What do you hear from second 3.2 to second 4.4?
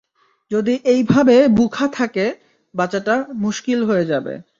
মুশকিল হয়ে যাবে।